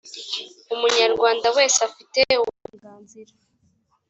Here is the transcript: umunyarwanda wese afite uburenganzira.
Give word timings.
umunyarwanda 0.73 1.47
wese 1.57 1.79
afite 1.87 2.21
uburenganzira. 2.41 3.33